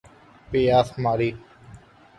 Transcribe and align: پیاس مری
پیاس 0.51 0.99
مری 0.99 1.29